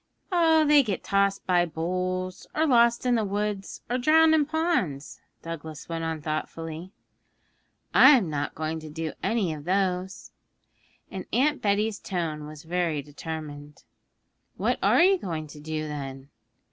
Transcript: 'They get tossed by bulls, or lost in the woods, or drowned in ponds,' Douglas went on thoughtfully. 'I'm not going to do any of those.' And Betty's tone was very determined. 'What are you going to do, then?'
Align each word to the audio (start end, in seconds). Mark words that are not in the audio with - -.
'They 0.31 0.81
get 0.83 1.03
tossed 1.03 1.45
by 1.45 1.63
bulls, 1.63 2.47
or 2.55 2.65
lost 2.65 3.05
in 3.05 3.13
the 3.13 3.23
woods, 3.23 3.83
or 3.87 3.99
drowned 3.99 4.33
in 4.33 4.47
ponds,' 4.47 5.21
Douglas 5.43 5.87
went 5.87 6.03
on 6.03 6.23
thoughtfully. 6.23 6.91
'I'm 7.93 8.27
not 8.27 8.55
going 8.55 8.79
to 8.79 8.89
do 8.89 9.13
any 9.21 9.53
of 9.53 9.65
those.' 9.65 10.31
And 11.11 11.61
Betty's 11.61 11.99
tone 11.99 12.47
was 12.47 12.63
very 12.63 13.03
determined. 13.03 13.83
'What 14.57 14.79
are 14.81 15.03
you 15.03 15.19
going 15.19 15.45
to 15.45 15.59
do, 15.59 15.87
then?' 15.87 16.29